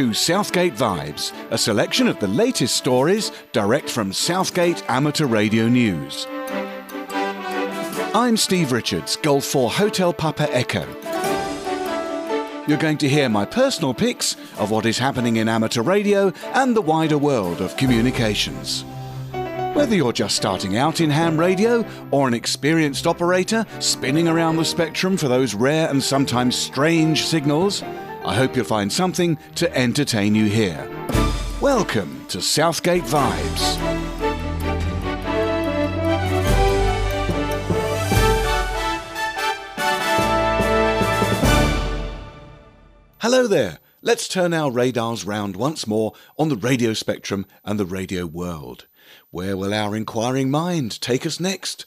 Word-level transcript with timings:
To 0.00 0.14
Southgate 0.14 0.72
Vibes, 0.72 1.34
a 1.50 1.58
selection 1.58 2.08
of 2.08 2.18
the 2.20 2.26
latest 2.26 2.74
stories 2.74 3.32
direct 3.52 3.90
from 3.90 4.14
Southgate 4.14 4.82
Amateur 4.88 5.26
Radio 5.26 5.68
News. 5.68 6.26
I'm 8.14 8.38
Steve 8.38 8.72
Richards, 8.72 9.16
Golf 9.16 9.44
4 9.44 9.70
Hotel 9.70 10.14
Papa 10.14 10.48
Echo. 10.56 10.86
You're 12.66 12.78
going 12.78 12.96
to 12.96 13.10
hear 13.10 13.28
my 13.28 13.44
personal 13.44 13.92
picks 13.92 14.36
of 14.56 14.70
what 14.70 14.86
is 14.86 14.96
happening 14.96 15.36
in 15.36 15.50
amateur 15.50 15.82
radio 15.82 16.32
and 16.54 16.74
the 16.74 16.80
wider 16.80 17.18
world 17.18 17.60
of 17.60 17.76
communications. 17.76 18.86
Whether 19.74 19.96
you're 19.96 20.14
just 20.14 20.34
starting 20.34 20.78
out 20.78 21.02
in 21.02 21.10
ham 21.10 21.38
radio 21.38 21.84
or 22.10 22.26
an 22.26 22.32
experienced 22.32 23.06
operator 23.06 23.66
spinning 23.80 24.28
around 24.28 24.56
the 24.56 24.64
spectrum 24.64 25.18
for 25.18 25.28
those 25.28 25.54
rare 25.54 25.90
and 25.90 26.02
sometimes 26.02 26.56
strange 26.56 27.26
signals, 27.26 27.82
I 28.22 28.34
hope 28.34 28.54
you'll 28.54 28.66
find 28.66 28.92
something 28.92 29.38
to 29.54 29.74
entertain 29.76 30.34
you 30.34 30.44
here. 30.44 30.86
Welcome 31.60 32.26
to 32.28 32.42
Southgate 32.42 33.04
Vibes. 33.04 33.76
Hello 43.20 43.46
there. 43.46 43.78
Let's 44.02 44.28
turn 44.28 44.52
our 44.52 44.70
radars 44.70 45.24
round 45.24 45.56
once 45.56 45.86
more 45.86 46.12
on 46.38 46.50
the 46.50 46.56
radio 46.56 46.92
spectrum 46.92 47.46
and 47.64 47.80
the 47.80 47.86
radio 47.86 48.26
world. 48.26 48.86
Where 49.30 49.56
will 49.56 49.72
our 49.72 49.96
inquiring 49.96 50.50
mind 50.50 51.00
take 51.00 51.24
us 51.24 51.40
next? 51.40 51.86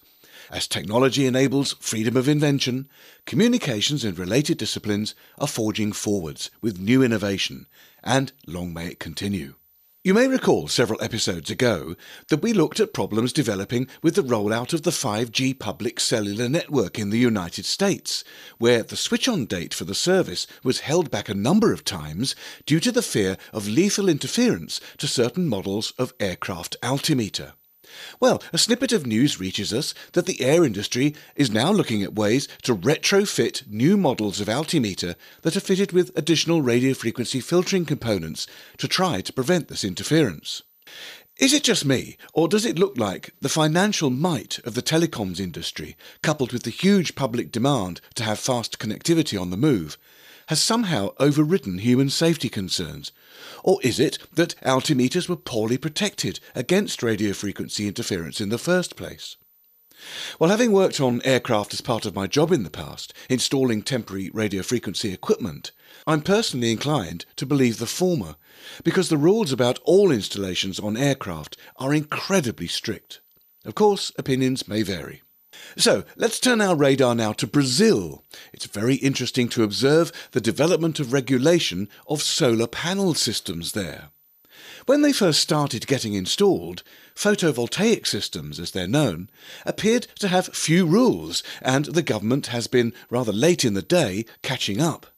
As 0.53 0.67
technology 0.67 1.25
enables 1.25 1.73
freedom 1.79 2.15
of 2.15 2.29
invention, 2.29 2.87
communications 3.25 4.05
and 4.05 4.19
related 4.19 4.59
disciplines 4.59 5.15
are 5.39 5.47
forging 5.47 5.91
forwards 5.91 6.51
with 6.61 6.79
new 6.79 7.01
innovation, 7.01 7.65
and 8.03 8.31
long 8.45 8.71
may 8.71 8.89
it 8.89 8.99
continue. 8.99 9.55
You 10.03 10.13
may 10.13 10.27
recall 10.27 10.67
several 10.67 11.01
episodes 11.01 11.49
ago 11.49 11.95
that 12.27 12.43
we 12.43 12.53
looked 12.53 12.79
at 12.79 12.93
problems 12.93 13.33
developing 13.33 13.87
with 14.03 14.13
the 14.13 14.21
rollout 14.21 14.73
of 14.73 14.83
the 14.83 14.91
5G 14.91 15.57
public 15.57 15.99
cellular 15.99 16.47
network 16.47 16.99
in 16.99 17.09
the 17.09 17.17
United 17.17 17.65
States, 17.65 18.23
where 18.59 18.83
the 18.83 18.95
switch 18.95 19.27
on 19.27 19.45
date 19.45 19.73
for 19.73 19.85
the 19.85 19.95
service 19.95 20.45
was 20.63 20.81
held 20.81 21.09
back 21.09 21.29
a 21.29 21.33
number 21.33 21.73
of 21.73 21.83
times 21.83 22.35
due 22.67 22.79
to 22.79 22.91
the 22.91 23.01
fear 23.01 23.37
of 23.53 23.67
lethal 23.67 24.07
interference 24.07 24.79
to 24.99 25.07
certain 25.07 25.47
models 25.47 25.93
of 25.97 26.13
aircraft 26.19 26.75
altimeter. 26.83 27.53
Well, 28.19 28.41
a 28.51 28.57
snippet 28.57 28.91
of 28.91 29.05
news 29.05 29.39
reaches 29.39 29.73
us 29.73 29.93
that 30.13 30.25
the 30.25 30.41
air 30.41 30.63
industry 30.63 31.15
is 31.35 31.51
now 31.51 31.71
looking 31.71 32.03
at 32.03 32.15
ways 32.15 32.47
to 32.63 32.75
retrofit 32.75 33.67
new 33.67 33.97
models 33.97 34.39
of 34.39 34.49
altimeter 34.49 35.15
that 35.41 35.55
are 35.55 35.61
fitted 35.61 35.91
with 35.91 36.17
additional 36.17 36.61
radio 36.61 36.93
frequency 36.93 37.39
filtering 37.39 37.85
components 37.85 38.47
to 38.77 38.87
try 38.87 39.21
to 39.21 39.33
prevent 39.33 39.67
this 39.67 39.83
interference. 39.83 40.63
Is 41.39 41.51
it 41.51 41.63
just 41.63 41.83
me, 41.83 42.17
or 42.33 42.47
does 42.47 42.63
it 42.63 42.77
look 42.77 42.95
like 42.97 43.33
the 43.41 43.49
financial 43.49 44.11
might 44.11 44.59
of 44.59 44.75
the 44.75 44.83
telecoms 44.83 45.39
industry, 45.39 45.97
coupled 46.21 46.53
with 46.53 46.61
the 46.61 46.69
huge 46.69 47.15
public 47.15 47.51
demand 47.51 48.01
to 48.15 48.23
have 48.23 48.37
fast 48.37 48.77
connectivity 48.77 49.39
on 49.39 49.49
the 49.49 49.57
move, 49.57 49.97
has 50.47 50.61
somehow 50.61 51.13
overridden 51.19 51.79
human 51.79 52.09
safety 52.09 52.49
concerns? 52.49 53.11
Or 53.63 53.79
is 53.81 53.99
it 53.99 54.17
that 54.33 54.55
altimeters 54.61 55.29
were 55.29 55.35
poorly 55.35 55.77
protected 55.77 56.39
against 56.55 57.03
radio 57.03 57.33
frequency 57.33 57.87
interference 57.87 58.41
in 58.41 58.49
the 58.49 58.57
first 58.57 58.95
place? 58.95 59.37
Well, 60.39 60.49
having 60.49 60.71
worked 60.71 60.99
on 60.99 61.21
aircraft 61.23 61.73
as 61.73 61.81
part 61.81 62.05
of 62.05 62.15
my 62.15 62.27
job 62.27 62.51
in 62.51 62.63
the 62.63 62.69
past, 62.69 63.13
installing 63.29 63.83
temporary 63.83 64.29
radio 64.33 64.61
frequency 64.61 65.13
equipment, 65.13 65.71
I'm 66.05 66.21
personally 66.21 66.71
inclined 66.71 67.25
to 67.37 67.45
believe 67.45 67.77
the 67.77 67.85
former, 67.85 68.35
because 68.83 69.09
the 69.09 69.17
rules 69.17 69.51
about 69.51 69.79
all 69.85 70.11
installations 70.11 70.79
on 70.79 70.97
aircraft 70.97 71.57
are 71.77 71.93
incredibly 71.93 72.67
strict. 72.67 73.21
Of 73.65 73.75
course, 73.75 74.11
opinions 74.17 74.67
may 74.67 74.83
vary. 74.83 75.21
So 75.77 76.03
let's 76.15 76.39
turn 76.39 76.61
our 76.61 76.75
radar 76.75 77.15
now 77.15 77.33
to 77.33 77.47
Brazil. 77.47 78.23
It's 78.51 78.65
very 78.65 78.95
interesting 78.95 79.49
to 79.49 79.63
observe 79.63 80.11
the 80.31 80.41
development 80.41 80.99
of 80.99 81.13
regulation 81.13 81.89
of 82.07 82.21
solar 82.21 82.67
panel 82.67 83.13
systems 83.13 83.71
there. 83.71 84.09
When 84.85 85.01
they 85.01 85.13
first 85.13 85.39
started 85.39 85.87
getting 85.87 86.13
installed, 86.13 86.83
photovoltaic 87.15 88.05
systems, 88.05 88.59
as 88.59 88.71
they're 88.71 88.87
known, 88.87 89.29
appeared 89.65 90.07
to 90.19 90.27
have 90.27 90.47
few 90.47 90.85
rules, 90.85 91.41
and 91.61 91.85
the 91.85 92.01
government 92.01 92.47
has 92.47 92.67
been 92.67 92.93
rather 93.09 93.31
late 93.31 93.63
in 93.63 93.75
the 93.75 93.81
day 93.81 94.25
catching 94.41 94.81
up. 94.81 95.12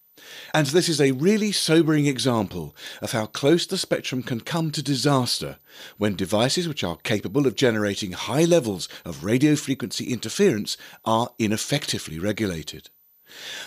And 0.54 0.68
this 0.68 0.90
is 0.90 1.02
a 1.02 1.12
really 1.12 1.52
sobering 1.52 2.06
example 2.06 2.76
of 3.02 3.12
how 3.12 3.26
close 3.26 3.66
the 3.66 3.78
spectrum 3.78 4.24
can 4.24 4.42
come 4.42 4.72
to 4.72 4.82
disaster 4.82 5.58
when 5.98 6.16
devices 6.16 6.68
which 6.68 6.84
are 6.84 6.98
capable 6.98 7.48
of 7.48 7.56
generating 7.56 8.14
high 8.14 8.46
levels 8.46 8.88
of 9.04 9.24
radio 9.24 9.56
frequency 9.56 10.12
interference 10.12 10.78
are 11.04 11.30
ineffectively 11.38 12.20
regulated. 12.20 12.90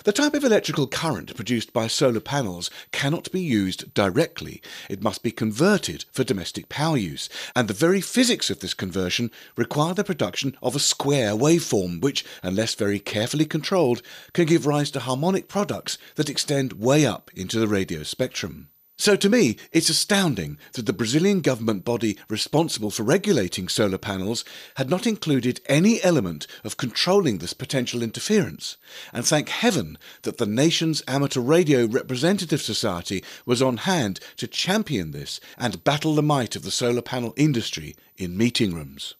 The 0.04 0.12
type 0.12 0.34
of 0.34 0.44
electrical 0.44 0.86
current 0.86 1.34
produced 1.34 1.72
by 1.72 1.86
solar 1.86 2.20
panels 2.20 2.70
cannot 2.92 3.30
be 3.32 3.40
used 3.40 3.92
directly. 3.94 4.62
It 4.88 5.02
must 5.02 5.22
be 5.22 5.30
converted 5.30 6.04
for 6.12 6.24
domestic 6.24 6.68
power 6.68 6.96
use, 6.96 7.28
and 7.54 7.68
the 7.68 7.74
very 7.74 8.00
physics 8.00 8.50
of 8.50 8.60
this 8.60 8.74
conversion 8.74 9.30
require 9.56 9.94
the 9.94 10.04
production 10.04 10.56
of 10.62 10.74
a 10.74 10.80
square 10.80 11.32
waveform, 11.32 12.00
which, 12.00 12.24
unless 12.42 12.74
very 12.74 12.98
carefully 12.98 13.44
controlled, 13.44 14.02
can 14.32 14.46
give 14.46 14.66
rise 14.66 14.90
to 14.92 15.00
harmonic 15.00 15.48
products 15.48 15.98
that 16.14 16.30
extend 16.30 16.74
way 16.74 17.04
up 17.04 17.30
into 17.34 17.58
the 17.58 17.68
radio 17.68 18.02
spectrum. 18.02 18.68
So 19.00 19.14
to 19.14 19.28
me, 19.28 19.56
it's 19.70 19.88
astounding 19.88 20.58
that 20.72 20.86
the 20.86 20.92
Brazilian 20.92 21.40
government 21.40 21.84
body 21.84 22.18
responsible 22.28 22.90
for 22.90 23.04
regulating 23.04 23.68
solar 23.68 23.96
panels 23.96 24.44
had 24.74 24.90
not 24.90 25.06
included 25.06 25.60
any 25.66 26.02
element 26.02 26.48
of 26.64 26.76
controlling 26.76 27.38
this 27.38 27.54
potential 27.54 28.02
interference. 28.02 28.76
And 29.12 29.24
thank 29.24 29.50
heaven 29.50 29.98
that 30.22 30.38
the 30.38 30.46
nation's 30.46 31.04
amateur 31.06 31.40
radio 31.40 31.86
representative 31.86 32.60
society 32.60 33.22
was 33.46 33.62
on 33.62 33.76
hand 33.78 34.18
to 34.38 34.48
champion 34.48 35.12
this 35.12 35.38
and 35.56 35.84
battle 35.84 36.16
the 36.16 36.22
might 36.22 36.56
of 36.56 36.64
the 36.64 36.72
solar 36.72 37.02
panel 37.02 37.34
industry 37.36 37.94
in 38.16 38.36
meeting 38.36 38.74
rooms. 38.74 39.14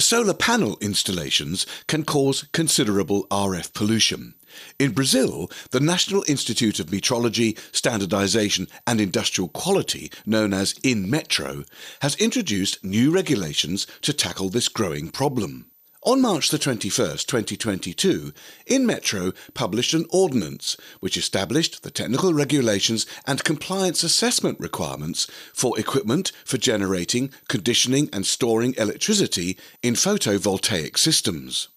Solar 0.00 0.34
panel 0.34 0.76
installations 0.80 1.66
can 1.86 2.04
cause 2.04 2.46
considerable 2.52 3.26
RF 3.28 3.72
pollution. 3.72 4.34
In 4.78 4.92
Brazil, 4.92 5.50
the 5.70 5.80
National 5.80 6.24
Institute 6.26 6.80
of 6.80 6.86
Metrology, 6.86 7.58
Standardization 7.74 8.66
and 8.86 9.00
Industrial 9.00 9.48
Quality, 9.48 10.10
known 10.26 10.52
as 10.52 10.74
INMETRO, 10.82 11.64
has 12.02 12.16
introduced 12.16 12.84
new 12.84 13.10
regulations 13.10 13.86
to 14.02 14.12
tackle 14.12 14.48
this 14.48 14.68
growing 14.68 15.10
problem. 15.10 15.69
On 16.02 16.22
March 16.22 16.48
the 16.48 16.58
21st, 16.58 17.26
2022, 17.26 18.32
INMETRO 18.68 19.34
published 19.52 19.92
an 19.92 20.06
ordinance 20.08 20.78
which 21.00 21.18
established 21.18 21.82
the 21.82 21.90
technical 21.90 22.32
regulations 22.32 23.04
and 23.26 23.44
compliance 23.44 24.02
assessment 24.02 24.58
requirements 24.58 25.26
for 25.52 25.78
equipment 25.78 26.32
for 26.46 26.56
generating, 26.56 27.30
conditioning 27.48 28.08
and 28.14 28.24
storing 28.24 28.74
electricity 28.78 29.58
in 29.82 29.92
photovoltaic 29.92 30.96
systems. 30.96 31.68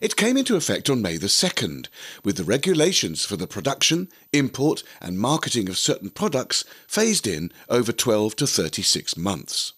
It 0.00 0.14
came 0.14 0.36
into 0.36 0.54
effect 0.54 0.88
on 0.88 1.02
May 1.02 1.16
the 1.16 1.26
2nd, 1.26 1.88
with 2.22 2.36
the 2.36 2.44
regulations 2.44 3.24
for 3.24 3.36
the 3.36 3.48
production, 3.48 4.08
import 4.32 4.84
and 5.00 5.18
marketing 5.18 5.68
of 5.68 5.78
certain 5.78 6.10
products 6.10 6.62
phased 6.86 7.26
in 7.26 7.50
over 7.68 7.90
12 7.90 8.36
to 8.36 8.46
36 8.46 9.16
months. 9.16 9.72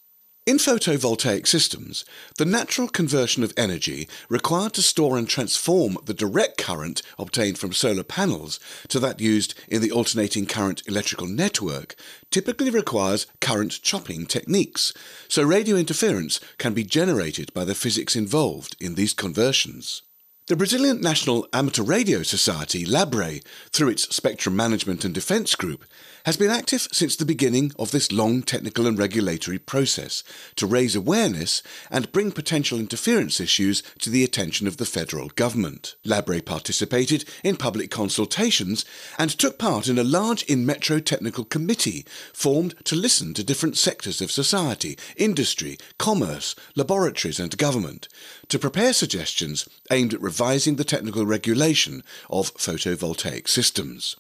In 0.46 0.58
photovoltaic 0.58 1.44
systems, 1.44 2.04
the 2.38 2.44
natural 2.44 2.86
conversion 2.86 3.42
of 3.42 3.52
energy 3.56 4.08
required 4.28 4.74
to 4.74 4.82
store 4.82 5.18
and 5.18 5.28
transform 5.28 5.98
the 6.04 6.14
direct 6.14 6.56
current 6.56 7.02
obtained 7.18 7.58
from 7.58 7.72
solar 7.72 8.04
panels 8.04 8.60
to 8.86 9.00
that 9.00 9.18
used 9.18 9.54
in 9.66 9.82
the 9.82 9.90
alternating 9.90 10.46
current 10.46 10.86
electrical 10.86 11.26
network 11.26 11.96
typically 12.30 12.70
requires 12.70 13.26
current 13.40 13.82
chopping 13.82 14.24
techniques, 14.24 14.92
so 15.26 15.42
radio 15.42 15.74
interference 15.74 16.38
can 16.58 16.74
be 16.74 16.84
generated 16.84 17.52
by 17.52 17.64
the 17.64 17.74
physics 17.74 18.14
involved 18.14 18.76
in 18.78 18.94
these 18.94 19.14
conversions. 19.14 20.02
The 20.46 20.54
Brazilian 20.54 21.00
National 21.00 21.48
Amateur 21.52 21.82
Radio 21.82 22.22
Society, 22.22 22.86
LABRE, 22.86 23.42
through 23.72 23.88
its 23.88 24.14
Spectrum 24.14 24.54
Management 24.54 25.04
and 25.04 25.12
Defence 25.12 25.56
Group, 25.56 25.84
has 26.26 26.36
been 26.36 26.50
active 26.50 26.88
since 26.90 27.14
the 27.14 27.24
beginning 27.24 27.70
of 27.78 27.92
this 27.92 28.10
long 28.10 28.42
technical 28.42 28.84
and 28.88 28.98
regulatory 28.98 29.60
process 29.60 30.24
to 30.56 30.66
raise 30.66 30.96
awareness 30.96 31.62
and 31.88 32.10
bring 32.10 32.32
potential 32.32 32.80
interference 32.80 33.38
issues 33.38 33.80
to 34.00 34.10
the 34.10 34.24
attention 34.24 34.66
of 34.66 34.76
the 34.76 34.84
federal 34.84 35.28
government. 35.28 35.94
Labre 36.04 36.44
participated 36.44 37.24
in 37.44 37.56
public 37.56 37.92
consultations 37.92 38.84
and 39.20 39.30
took 39.30 39.56
part 39.56 39.86
in 39.86 40.00
a 40.00 40.02
large 40.02 40.44
INMETRO 40.46 41.04
technical 41.04 41.44
committee 41.44 42.04
formed 42.32 42.74
to 42.82 42.96
listen 42.96 43.32
to 43.32 43.44
different 43.44 43.76
sectors 43.76 44.20
of 44.20 44.32
society, 44.32 44.98
industry, 45.16 45.78
commerce, 45.96 46.56
laboratories, 46.74 47.38
and 47.38 47.56
government 47.56 48.08
to 48.48 48.58
prepare 48.58 48.92
suggestions 48.92 49.68
aimed 49.92 50.12
at 50.12 50.20
revising 50.20 50.74
the 50.74 50.82
technical 50.82 51.24
regulation 51.24 52.02
of 52.28 52.52
photovoltaic 52.54 53.46
systems. 53.46 54.16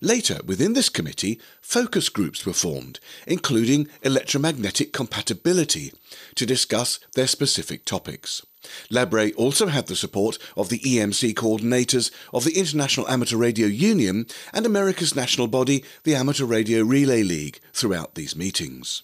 Later, 0.00 0.40
within 0.44 0.72
this 0.72 0.88
committee, 0.88 1.40
focus 1.60 2.08
groups 2.08 2.44
were 2.44 2.52
formed, 2.52 3.00
including 3.26 3.88
electromagnetic 4.02 4.92
compatibility, 4.92 5.92
to 6.34 6.46
discuss 6.46 6.98
their 7.14 7.26
specific 7.26 7.84
topics. 7.84 8.44
Labre 8.90 9.34
also 9.36 9.66
had 9.68 9.86
the 9.86 9.96
support 9.96 10.38
of 10.56 10.68
the 10.68 10.80
EMC 10.80 11.34
coordinators 11.34 12.10
of 12.32 12.44
the 12.44 12.58
International 12.58 13.08
Amateur 13.08 13.36
Radio 13.36 13.66
Union 13.66 14.26
and 14.52 14.66
America's 14.66 15.14
national 15.14 15.46
body, 15.46 15.84
the 16.04 16.14
Amateur 16.14 16.46
Radio 16.46 16.82
Relay 16.82 17.22
League, 17.22 17.60
throughout 17.72 18.14
these 18.14 18.34
meetings. 18.34 19.02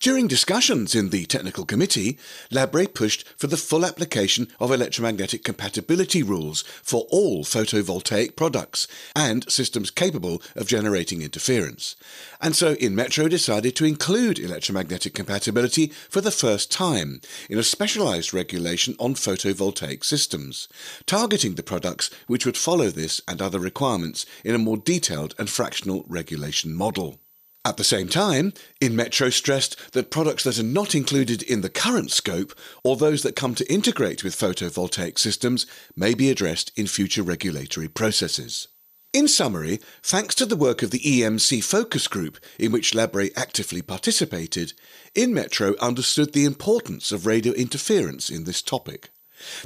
During 0.00 0.28
discussions 0.28 0.94
in 0.94 1.10
the 1.10 1.26
technical 1.26 1.64
committee, 1.64 2.20
Labre 2.52 2.86
pushed 2.86 3.24
for 3.36 3.48
the 3.48 3.56
full 3.56 3.84
application 3.84 4.46
of 4.60 4.70
electromagnetic 4.70 5.42
compatibility 5.42 6.22
rules 6.22 6.62
for 6.84 7.08
all 7.10 7.42
photovoltaic 7.42 8.36
products 8.36 8.86
and 9.16 9.50
systems 9.50 9.90
capable 9.90 10.40
of 10.54 10.68
generating 10.68 11.20
interference. 11.20 11.96
And 12.40 12.54
so 12.54 12.76
InMetro 12.76 13.28
decided 13.28 13.74
to 13.74 13.84
include 13.84 14.38
electromagnetic 14.38 15.14
compatibility 15.14 15.88
for 16.08 16.20
the 16.20 16.30
first 16.30 16.70
time 16.70 17.20
in 17.50 17.58
a 17.58 17.64
specialized 17.64 18.32
regulation 18.32 18.94
on 19.00 19.14
photovoltaic 19.14 20.04
systems, 20.04 20.68
targeting 21.06 21.56
the 21.56 21.64
products 21.64 22.08
which 22.28 22.46
would 22.46 22.56
follow 22.56 22.90
this 22.90 23.20
and 23.26 23.42
other 23.42 23.58
requirements 23.58 24.26
in 24.44 24.54
a 24.54 24.58
more 24.58 24.76
detailed 24.76 25.34
and 25.40 25.50
fractional 25.50 26.04
regulation 26.06 26.72
model. 26.72 27.18
At 27.64 27.76
the 27.76 27.84
same 27.84 28.08
time, 28.08 28.52
InMetro 28.80 29.32
stressed 29.32 29.92
that 29.92 30.10
products 30.10 30.44
that 30.44 30.58
are 30.58 30.62
not 30.62 30.94
included 30.94 31.42
in 31.42 31.60
the 31.60 31.68
current 31.68 32.10
scope 32.10 32.54
or 32.82 32.96
those 32.96 33.22
that 33.22 33.36
come 33.36 33.54
to 33.56 33.72
integrate 33.72 34.24
with 34.24 34.38
photovoltaic 34.38 35.18
systems 35.18 35.66
may 35.96 36.14
be 36.14 36.30
addressed 36.30 36.72
in 36.76 36.86
future 36.86 37.22
regulatory 37.22 37.88
processes. 37.88 38.68
In 39.12 39.26
summary, 39.26 39.80
thanks 40.02 40.34
to 40.36 40.46
the 40.46 40.56
work 40.56 40.82
of 40.82 40.90
the 40.90 41.00
EMC 41.00 41.64
focus 41.64 42.08
group 42.08 42.38
in 42.58 42.72
which 42.72 42.92
Labre 42.92 43.30
actively 43.36 43.82
participated, 43.82 44.74
InMetro 45.14 45.78
understood 45.78 46.34
the 46.34 46.44
importance 46.44 47.10
of 47.10 47.26
radio 47.26 47.52
interference 47.54 48.28
in 48.28 48.44
this 48.44 48.60
topic. 48.60 49.10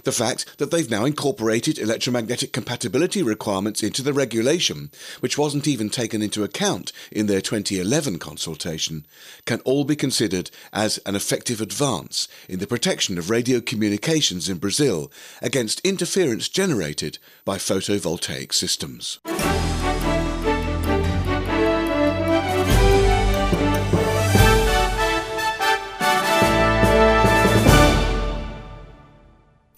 The 0.05 0.13
fact 0.13 0.59
that 0.59 0.71
they've 0.71 0.91
now 0.91 1.05
incorporated 1.05 1.79
electromagnetic 1.79 2.53
compatibility 2.53 3.23
requirements 3.23 3.83
into 3.83 4.03
the 4.03 4.13
regulation, 4.13 4.91
which 5.21 5.39
wasn't 5.39 5.67
even 5.67 5.91
taken 5.91 6.23
into 6.23 6.45
account 6.45 6.93
in 7.11 7.27
their 7.27 7.41
2011 7.41 8.19
consultation, 8.19 9.07
can 9.45 9.61
all 9.61 9.85
be 9.85 9.97
considered 9.97 10.51
as 10.73 10.99
an 11.07 11.17
effective 11.17 11.61
advance 11.61 12.29
in 12.49 12.59
the 12.59 12.67
protection 12.67 13.19
of 13.19 13.31
radio 13.31 13.61
communications 13.61 14.49
in 14.49 14.59
Brazil 14.59 15.11
against 15.41 15.81
interference 15.81 16.49
generated 16.49 17.19
by 17.45 17.57
photovoltaic 17.57 18.53
systems. 18.53 19.19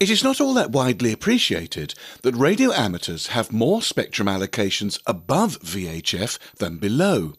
It 0.01 0.11
is 0.11 0.25
not 0.25 0.41
all 0.41 0.55
that 0.55 0.73
widely 0.73 1.13
appreciated 1.13 1.95
that 2.23 2.35
radio 2.35 2.73
amateurs 2.73 3.29
have 3.29 3.53
more 3.53 3.81
spectrum 3.81 4.27
allocations 4.27 4.99
above 5.07 5.61
VHF 5.61 6.37
than 6.57 6.79
below. 6.79 7.35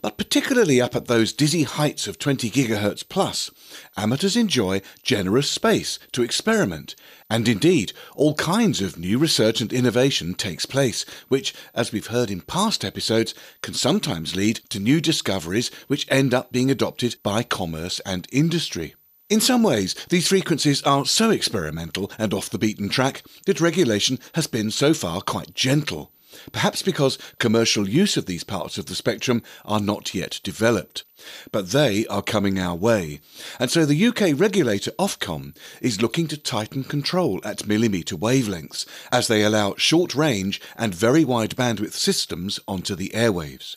But 0.00 0.16
particularly 0.16 0.80
up 0.80 0.94
at 0.94 1.06
those 1.06 1.32
dizzy 1.32 1.64
heights 1.64 2.06
of 2.06 2.20
20 2.20 2.50
GHz 2.50 3.08
plus, 3.08 3.50
amateurs 3.96 4.36
enjoy 4.36 4.80
generous 5.02 5.50
space 5.50 5.98
to 6.12 6.22
experiment, 6.22 6.94
and 7.28 7.48
indeed 7.48 7.92
all 8.14 8.34
kinds 8.36 8.80
of 8.80 8.96
new 8.96 9.18
research 9.18 9.60
and 9.60 9.72
innovation 9.72 10.34
takes 10.34 10.64
place, 10.64 11.04
which, 11.28 11.52
as 11.74 11.90
we've 11.90 12.06
heard 12.06 12.30
in 12.30 12.42
past 12.42 12.84
episodes, 12.84 13.34
can 13.60 13.74
sometimes 13.74 14.36
lead 14.36 14.60
to 14.70 14.78
new 14.78 15.00
discoveries 15.00 15.70
which 15.88 16.06
end 16.08 16.32
up 16.32 16.52
being 16.52 16.70
adopted 16.70 17.16
by 17.24 17.42
commerce 17.42 17.98
and 18.06 18.28
industry. 18.30 18.94
In 19.32 19.40
some 19.40 19.62
ways, 19.62 19.94
these 20.10 20.28
frequencies 20.28 20.82
are 20.82 21.06
so 21.06 21.30
experimental 21.30 22.12
and 22.18 22.34
off 22.34 22.50
the 22.50 22.58
beaten 22.58 22.90
track 22.90 23.22
that 23.46 23.62
regulation 23.62 24.18
has 24.34 24.46
been 24.46 24.70
so 24.70 24.92
far 24.92 25.22
quite 25.22 25.54
gentle, 25.54 26.12
perhaps 26.52 26.82
because 26.82 27.16
commercial 27.38 27.88
use 27.88 28.18
of 28.18 28.26
these 28.26 28.44
parts 28.44 28.76
of 28.76 28.84
the 28.84 28.94
spectrum 28.94 29.42
are 29.64 29.80
not 29.80 30.14
yet 30.14 30.38
developed. 30.42 31.04
But 31.50 31.70
they 31.70 32.06
are 32.08 32.20
coming 32.20 32.58
our 32.58 32.74
way, 32.74 33.20
and 33.58 33.70
so 33.70 33.86
the 33.86 34.06
UK 34.08 34.38
regulator 34.38 34.90
Ofcom 34.98 35.56
is 35.80 36.02
looking 36.02 36.28
to 36.28 36.36
tighten 36.36 36.84
control 36.84 37.40
at 37.42 37.66
millimetre 37.66 38.18
wavelengths 38.18 38.84
as 39.10 39.28
they 39.28 39.42
allow 39.44 39.76
short 39.78 40.14
range 40.14 40.60
and 40.76 40.94
very 40.94 41.24
wide 41.24 41.56
bandwidth 41.56 41.94
systems 41.94 42.60
onto 42.68 42.94
the 42.94 43.08
airwaves. 43.14 43.76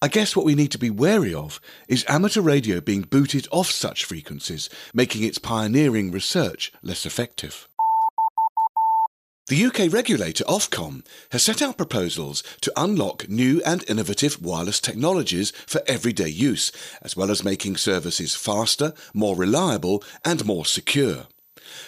I 0.00 0.08
guess 0.08 0.34
what 0.34 0.46
we 0.46 0.54
need 0.54 0.70
to 0.72 0.78
be 0.78 0.90
wary 0.90 1.34
of 1.34 1.60
is 1.88 2.04
amateur 2.08 2.40
radio 2.40 2.80
being 2.80 3.02
booted 3.02 3.48
off 3.50 3.70
such 3.70 4.04
frequencies, 4.04 4.68
making 4.94 5.22
its 5.22 5.38
pioneering 5.38 6.10
research 6.10 6.72
less 6.82 7.06
effective. 7.06 7.68
The 9.48 9.64
UK 9.66 9.92
regulator 9.92 10.42
Ofcom 10.44 11.06
has 11.30 11.44
set 11.44 11.62
out 11.62 11.76
proposals 11.76 12.42
to 12.62 12.72
unlock 12.76 13.28
new 13.28 13.62
and 13.64 13.88
innovative 13.88 14.42
wireless 14.42 14.80
technologies 14.80 15.52
for 15.68 15.82
everyday 15.86 16.30
use, 16.30 16.72
as 17.00 17.16
well 17.16 17.30
as 17.30 17.44
making 17.44 17.76
services 17.76 18.34
faster, 18.34 18.92
more 19.14 19.36
reliable, 19.36 20.02
and 20.24 20.44
more 20.44 20.66
secure. 20.66 21.28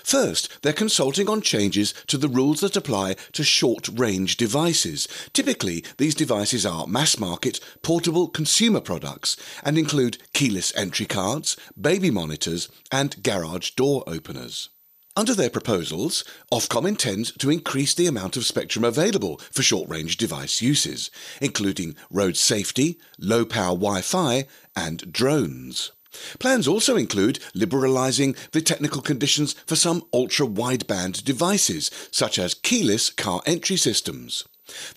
First, 0.03 0.63
they're 0.63 0.73
consulting 0.73 1.29
on 1.29 1.41
changes 1.41 1.95
to 2.07 2.17
the 2.17 2.29
rules 2.29 2.61
that 2.61 2.77
apply 2.77 3.17
to 3.33 3.45
short 3.45 3.89
range 3.89 4.37
devices. 4.37 5.09
Typically, 5.33 5.85
these 5.97 6.15
devices 6.15 6.65
are 6.67 6.87
mass 6.87 7.19
market, 7.19 7.61
portable 7.83 8.29
consumer 8.29 8.81
products 8.81 9.37
and 9.63 9.79
include 9.79 10.19
keyless 10.33 10.73
entry 10.77 11.07
cards, 11.07 11.57
baby 11.81 12.11
monitors, 12.11 12.69
and 12.91 13.23
garage 13.23 13.71
door 13.71 14.05
openers. 14.07 14.71
Under 15.19 15.35
their 15.35 15.51
proposals, 15.51 16.23
Ofcom 16.53 16.87
intends 16.87 17.33
to 17.39 17.51
increase 17.51 17.93
the 17.93 18.07
amount 18.07 18.37
of 18.37 18.45
spectrum 18.45 18.85
available 18.85 19.39
for 19.51 19.65
short 19.65 19.89
range 19.89 20.17
device 20.17 20.63
uses, 20.63 21.11
including 21.41 21.97
road 22.09 22.37
safety, 22.37 23.01
low 23.19 23.45
power 23.45 23.75
Wi 23.75 24.01
Fi, 24.01 24.47
and 24.77 25.13
drones. 25.13 25.91
Plans 26.39 26.69
also 26.69 26.97
include 26.97 27.41
liberalising 27.55 28.37
the 28.53 28.61
technical 28.61 29.03
conditions 29.03 29.55
for 29.67 29.77
some 29.77 30.03
ultra 30.13 30.47
wideband 30.47 31.25
devices, 31.25 31.91
such 32.11 32.39
as 32.39 32.55
keyless 32.55 33.11
car 33.11 33.43
entry 33.47 33.77
systems. 33.77 34.45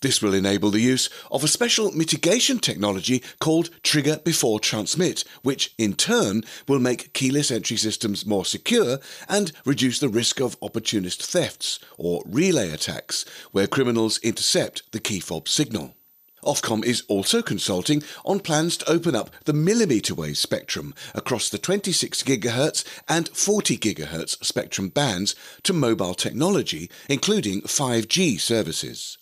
This 0.01 0.21
will 0.21 0.33
enable 0.33 0.69
the 0.69 0.81
use 0.81 1.09
of 1.31 1.43
a 1.43 1.47
special 1.47 1.91
mitigation 1.91 2.59
technology 2.59 3.23
called 3.39 3.69
Trigger 3.83 4.17
Before 4.17 4.59
Transmit, 4.59 5.23
which 5.43 5.73
in 5.77 5.93
turn 5.93 6.43
will 6.67 6.79
make 6.79 7.13
keyless 7.13 7.51
entry 7.51 7.77
systems 7.77 8.25
more 8.25 8.45
secure 8.45 8.99
and 9.29 9.51
reduce 9.65 9.99
the 9.99 10.09
risk 10.09 10.41
of 10.41 10.57
opportunist 10.61 11.23
thefts 11.23 11.79
or 11.97 12.21
relay 12.25 12.71
attacks, 12.71 13.25
where 13.51 13.67
criminals 13.67 14.17
intercept 14.19 14.91
the 14.91 14.99
key 14.99 15.19
fob 15.19 15.47
signal. 15.47 15.95
Ofcom 16.43 16.83
is 16.83 17.03
also 17.07 17.41
consulting 17.41 18.03
on 18.25 18.39
plans 18.39 18.77
to 18.77 18.89
open 18.89 19.15
up 19.15 19.29
the 19.45 19.53
millimetre 19.53 20.15
wave 20.15 20.37
spectrum 20.37 20.93
across 21.13 21.49
the 21.49 21.57
26 21.57 22.23
GHz 22.23 22.83
and 23.07 23.29
40 23.29 23.77
GHz 23.77 24.43
spectrum 24.43 24.89
bands 24.89 25.35
to 25.63 25.73
mobile 25.73 26.15
technology, 26.15 26.89
including 27.07 27.61
5G 27.61 28.39
services. 28.39 29.17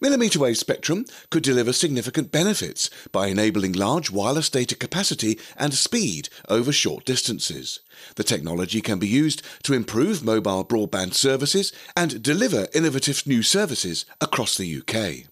Millimetre 0.00 0.40
wave 0.40 0.58
spectrum 0.58 1.04
could 1.30 1.44
deliver 1.44 1.72
significant 1.72 2.32
benefits 2.32 2.90
by 3.12 3.28
enabling 3.28 3.72
large 3.72 4.10
wireless 4.10 4.50
data 4.50 4.74
capacity 4.74 5.38
and 5.56 5.72
speed 5.72 6.28
over 6.48 6.72
short 6.72 7.04
distances. 7.04 7.80
The 8.16 8.24
technology 8.24 8.80
can 8.80 8.98
be 8.98 9.06
used 9.06 9.42
to 9.62 9.74
improve 9.74 10.24
mobile 10.24 10.64
broadband 10.64 11.14
services 11.14 11.72
and 11.96 12.20
deliver 12.20 12.66
innovative 12.74 13.26
new 13.26 13.42
services 13.42 14.04
across 14.20 14.56
the 14.56 14.80
UK. 14.80 15.31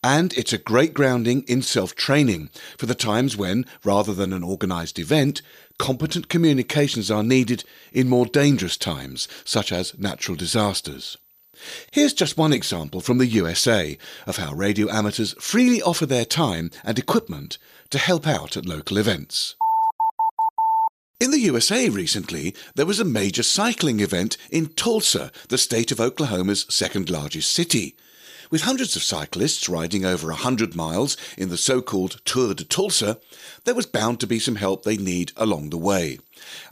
And 0.00 0.32
it's 0.34 0.52
a 0.52 0.58
great 0.58 0.94
grounding 0.94 1.42
in 1.48 1.62
self 1.62 1.96
training 1.96 2.50
for 2.78 2.86
the 2.86 2.94
times 2.94 3.36
when, 3.36 3.66
rather 3.82 4.14
than 4.14 4.32
an 4.32 4.44
organised 4.44 4.96
event, 4.96 5.42
competent 5.76 6.28
communications 6.28 7.10
are 7.10 7.24
needed 7.24 7.64
in 7.92 8.08
more 8.08 8.26
dangerous 8.26 8.76
times, 8.76 9.26
such 9.44 9.72
as 9.72 9.98
natural 9.98 10.36
disasters. 10.36 11.16
Here's 11.90 12.12
just 12.12 12.36
one 12.36 12.52
example 12.52 13.00
from 13.00 13.18
the 13.18 13.26
USA 13.26 13.98
of 14.26 14.36
how 14.36 14.54
radio 14.54 14.90
amateurs 14.90 15.34
freely 15.40 15.82
offer 15.82 16.06
their 16.06 16.24
time 16.24 16.70
and 16.84 16.98
equipment 16.98 17.58
to 17.90 17.98
help 17.98 18.26
out 18.26 18.56
at 18.56 18.66
local 18.66 18.98
events. 18.98 19.54
In 21.20 21.32
the 21.32 21.40
USA 21.40 21.88
recently, 21.88 22.54
there 22.76 22.86
was 22.86 23.00
a 23.00 23.04
major 23.04 23.42
cycling 23.42 23.98
event 23.98 24.36
in 24.50 24.66
Tulsa, 24.66 25.32
the 25.48 25.58
state 25.58 25.90
of 25.90 26.00
Oklahoma's 26.00 26.64
second 26.68 27.10
largest 27.10 27.52
city. 27.52 27.96
With 28.50 28.62
hundreds 28.62 28.94
of 28.94 29.02
cyclists 29.02 29.68
riding 29.68 30.04
over 30.04 30.30
a 30.30 30.36
hundred 30.36 30.76
miles 30.76 31.16
in 31.36 31.48
the 31.48 31.56
so-called 31.56 32.20
Tour 32.24 32.54
de 32.54 32.64
Tulsa, 32.64 33.18
there 33.64 33.74
was 33.74 33.84
bound 33.84 34.20
to 34.20 34.28
be 34.28 34.38
some 34.38 34.56
help 34.56 34.84
they 34.84 34.96
need 34.96 35.32
along 35.36 35.70
the 35.70 35.76
way. 35.76 36.20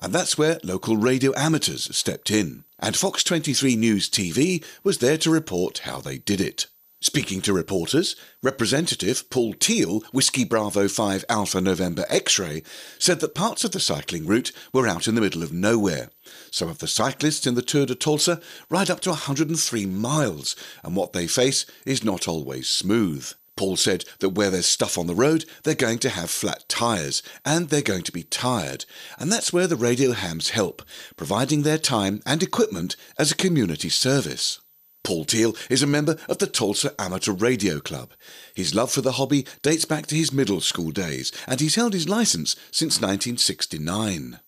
And 0.01 0.13
that's 0.13 0.39
where 0.39 0.61
local 0.63 0.97
radio 0.97 1.33
amateurs 1.37 1.95
stepped 1.95 2.31
in 2.31 2.65
and 2.79 2.97
Fox 2.97 3.25
23 3.25 3.77
News 3.77 4.09
TV 4.09 4.65
was 4.85 4.99
there 4.99 5.19
to 5.19 5.31
report 5.31 5.79
how 5.79 6.01
they 6.01 6.19
did 6.19 6.41
it. 6.41 6.67
Speaking 7.01 7.43
to 7.43 7.53
reporters, 7.53 8.17
Representative 8.43 9.29
Paul 9.29 9.53
Teal, 9.55 10.01
Whiskey 10.13 10.45
Bravo 10.45 10.89
5 10.89 11.25
Alpha 11.29 11.61
November 11.61 12.07
X-ray, 12.09 12.63
said 12.99 13.21
that 13.21 13.35
parts 13.35 13.65
of 13.65 13.73
the 13.73 13.81
cycling 13.81 14.27
route 14.27 14.51
were 14.73 14.89
out 14.89 15.07
in 15.07 15.15
the 15.15 15.21
middle 15.21 15.43
of 15.43 15.53
nowhere. 15.53 16.11
Some 16.51 16.69
of 16.69 16.79
the 16.79 16.89
cyclists 16.89 17.47
in 17.47 17.55
the 17.55 17.63
Tour 17.63 17.87
de 17.87 17.95
Tulsa 17.95 18.41
ride 18.71 18.91
up 18.91 19.01
to 19.01 19.11
103 19.11 19.87
miles, 19.87 20.57
and 20.83 20.97
what 20.97 21.13
they 21.13 21.27
face 21.27 21.67
is 21.85 22.03
not 22.03 22.27
always 22.27 22.67
smooth. 22.67 23.31
Paul 23.57 23.77
said 23.77 24.05
that 24.21 24.31
where 24.31 24.51
there's 24.51 24.67
stuff 24.67 24.99
on 24.99 25.07
the 25.07 25.15
road, 25.15 25.47
they're 25.63 25.75
going 25.75 25.99
to 26.01 26.11
have 26.11 26.31
flat 26.31 26.69
tyres 26.69 27.23
and 27.45 27.69
they're 27.69 27.81
going 27.81 28.03
to 28.03 28.13
be 28.13 28.23
tired. 28.23 28.85
And 29.19 29.33
that's 29.33 29.53
where 29.53 29.67
the 29.67 29.77
radio 29.77 30.13
hams 30.13 30.51
help, 30.51 30.83
providing 31.17 31.63
their 31.63 31.79
time 31.79 32.21
and 32.27 32.43
equipment 32.43 32.97
as 33.19 33.33
a 33.33 33.37
community 33.37 33.89
service. 33.89 34.61
Paul 35.03 35.25
Teal 35.25 35.55
is 35.71 35.83
a 35.83 35.87
member 35.87 36.17
of 36.29 36.39
the 36.39 36.49
Tulsa 36.49 36.93
Amateur 37.01 37.33
Radio 37.33 37.79
Club. 37.79 38.13
His 38.55 38.75
love 38.75 38.91
for 38.91 39.03
the 39.03 39.13
hobby 39.13 39.47
dates 39.63 39.85
back 39.85 40.07
to 40.09 40.17
his 40.17 40.33
middle 40.33 40.61
school 40.61 40.91
days, 40.91 41.31
and 41.47 41.61
he's 41.61 41.77
held 41.77 41.93
his 41.93 42.09
license 42.09 42.57
since 42.73 43.01
1969. 43.01 44.41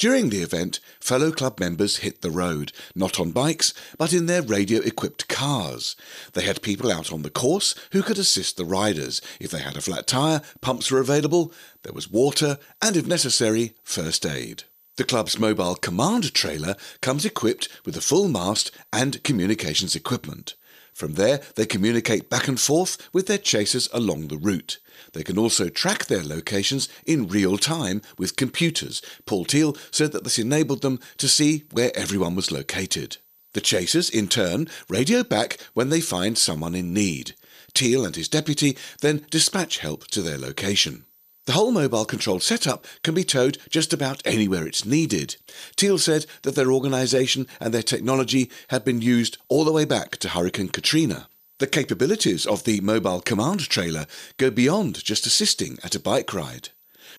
During 0.00 0.30
the 0.30 0.40
event, 0.40 0.80
fellow 0.98 1.30
club 1.30 1.60
members 1.60 1.98
hit 1.98 2.22
the 2.22 2.30
road, 2.30 2.72
not 2.94 3.20
on 3.20 3.32
bikes, 3.32 3.74
but 3.98 4.14
in 4.14 4.24
their 4.24 4.40
radio 4.40 4.80
equipped 4.80 5.28
cars. 5.28 5.94
They 6.32 6.40
had 6.40 6.62
people 6.62 6.90
out 6.90 7.12
on 7.12 7.20
the 7.20 7.28
course 7.28 7.74
who 7.92 8.02
could 8.02 8.18
assist 8.18 8.56
the 8.56 8.64
riders. 8.64 9.20
If 9.38 9.50
they 9.50 9.60
had 9.60 9.76
a 9.76 9.82
flat 9.82 10.06
tyre, 10.06 10.40
pumps 10.62 10.90
were 10.90 11.00
available, 11.00 11.52
there 11.82 11.92
was 11.92 12.10
water, 12.10 12.56
and 12.80 12.96
if 12.96 13.06
necessary, 13.06 13.74
first 13.84 14.24
aid. 14.24 14.62
The 14.96 15.04
club's 15.04 15.38
mobile 15.38 15.74
command 15.74 16.32
trailer 16.32 16.76
comes 17.02 17.26
equipped 17.26 17.68
with 17.84 17.94
a 17.94 18.00
full 18.00 18.28
mast 18.28 18.70
and 18.90 19.22
communications 19.22 19.94
equipment. 19.94 20.54
From 20.92 21.14
there, 21.14 21.40
they 21.56 21.66
communicate 21.66 22.30
back 22.30 22.48
and 22.48 22.60
forth 22.60 23.08
with 23.12 23.26
their 23.26 23.38
chasers 23.38 23.88
along 23.92 24.28
the 24.28 24.38
route. 24.38 24.78
They 25.12 25.22
can 25.22 25.38
also 25.38 25.68
track 25.68 26.06
their 26.06 26.22
locations 26.22 26.88
in 27.06 27.28
real 27.28 27.58
time 27.58 28.02
with 28.18 28.36
computers. 28.36 29.02
Paul 29.26 29.44
Teal 29.44 29.76
said 29.90 30.12
that 30.12 30.24
this 30.24 30.38
enabled 30.38 30.82
them 30.82 31.00
to 31.18 31.28
see 31.28 31.64
where 31.72 31.90
everyone 31.94 32.36
was 32.36 32.52
located. 32.52 33.16
The 33.52 33.60
chasers, 33.60 34.08
in 34.08 34.28
turn, 34.28 34.68
radio 34.88 35.24
back 35.24 35.58
when 35.74 35.88
they 35.88 36.00
find 36.00 36.38
someone 36.38 36.74
in 36.74 36.94
need. 36.94 37.34
Teal 37.74 38.04
and 38.04 38.14
his 38.14 38.28
deputy 38.28 38.76
then 39.00 39.26
dispatch 39.30 39.78
help 39.78 40.06
to 40.08 40.22
their 40.22 40.38
location. 40.38 41.04
The 41.50 41.56
whole 41.56 41.72
mobile 41.72 42.04
controlled 42.04 42.44
setup 42.44 42.86
can 43.02 43.12
be 43.12 43.24
towed 43.24 43.58
just 43.70 43.92
about 43.92 44.24
anywhere 44.24 44.68
it's 44.68 44.84
needed. 44.84 45.34
Teal 45.74 45.98
said 45.98 46.26
that 46.42 46.54
their 46.54 46.70
organisation 46.70 47.48
and 47.58 47.74
their 47.74 47.82
technology 47.82 48.48
had 48.68 48.84
been 48.84 49.02
used 49.02 49.36
all 49.48 49.64
the 49.64 49.72
way 49.72 49.84
back 49.84 50.16
to 50.18 50.28
Hurricane 50.28 50.68
Katrina. 50.68 51.26
The 51.58 51.66
capabilities 51.66 52.46
of 52.46 52.62
the 52.62 52.80
mobile 52.82 53.20
command 53.20 53.68
trailer 53.68 54.06
go 54.36 54.52
beyond 54.52 55.02
just 55.02 55.26
assisting 55.26 55.76
at 55.82 55.96
a 55.96 55.98
bike 55.98 56.32
ride. 56.32 56.68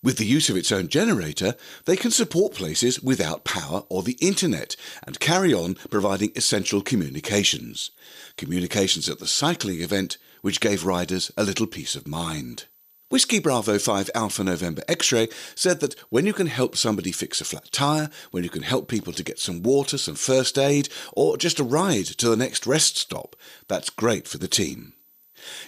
With 0.01 0.15
the 0.15 0.25
use 0.25 0.49
of 0.49 0.55
its 0.55 0.71
own 0.71 0.87
generator, 0.87 1.55
they 1.83 1.97
can 1.97 2.11
support 2.11 2.53
places 2.53 3.01
without 3.01 3.43
power 3.43 3.83
or 3.89 4.01
the 4.01 4.17
internet 4.21 4.77
and 5.05 5.19
carry 5.19 5.53
on 5.53 5.75
providing 5.89 6.31
essential 6.37 6.81
communications. 6.81 7.91
Communications 8.37 9.09
at 9.09 9.19
the 9.19 9.27
cycling 9.27 9.81
event, 9.81 10.17
which 10.41 10.61
gave 10.61 10.85
riders 10.85 11.33
a 11.35 11.43
little 11.43 11.67
peace 11.67 11.95
of 11.95 12.07
mind. 12.07 12.67
Whiskey 13.11 13.37
Bravo 13.39 13.77
5 13.77 14.09
Alpha 14.15 14.41
November 14.41 14.83
X-ray 14.87 15.27
said 15.53 15.81
that 15.81 15.99
when 16.09 16.25
you 16.25 16.31
can 16.31 16.47
help 16.47 16.77
somebody 16.77 17.11
fix 17.11 17.41
a 17.41 17.43
flat 17.43 17.69
tyre, 17.69 18.09
when 18.31 18.45
you 18.45 18.49
can 18.49 18.63
help 18.63 18.87
people 18.87 19.11
to 19.11 19.21
get 19.21 19.37
some 19.37 19.61
water, 19.61 19.97
some 19.97 20.15
first 20.15 20.57
aid, 20.57 20.87
or 21.11 21.35
just 21.35 21.59
a 21.59 21.63
ride 21.65 22.05
to 22.05 22.29
the 22.29 22.37
next 22.37 22.65
rest 22.65 22.95
stop, 22.95 23.35
that's 23.67 23.89
great 23.89 24.29
for 24.29 24.37
the 24.37 24.47
team. 24.47 24.93